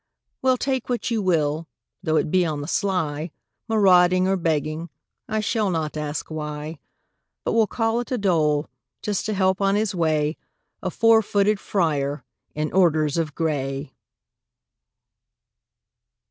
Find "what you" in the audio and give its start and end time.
0.89-1.21